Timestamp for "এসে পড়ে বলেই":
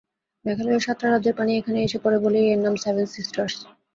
1.81-2.47